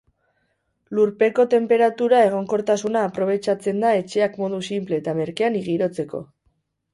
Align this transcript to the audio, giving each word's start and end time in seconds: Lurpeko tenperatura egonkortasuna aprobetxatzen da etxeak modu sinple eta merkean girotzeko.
Lurpeko 0.99 1.43
tenperatura 1.51 2.21
egonkortasuna 2.29 3.03
aprobetxatzen 3.09 3.85
da 3.85 3.93
etxeak 3.99 4.41
modu 4.45 4.63
sinple 4.71 4.99
eta 5.03 5.15
merkean 5.21 5.61
girotzeko. 5.69 6.25